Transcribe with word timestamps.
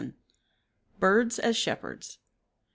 BIRDS 0.99 1.37
AS 1.37 1.55
SHEPHERDS. 1.55 2.17